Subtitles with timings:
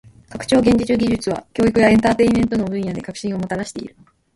[0.29, 3.95] 拡張現実技術は教育やエンターテインメントの分野で革新をもたらしている。